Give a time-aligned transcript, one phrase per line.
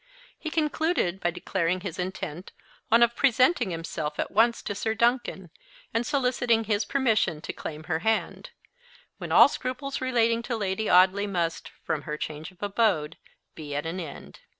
[0.39, 2.53] He concluded by declaring his intent
[2.91, 5.51] on of presenting himself at once to Sir Duncan,
[5.93, 8.49] and soliciting his permission to claim her hand:
[9.19, 13.17] when all scruples relating to Lady Audley must, from her change of abode,
[13.53, 14.39] be at an end.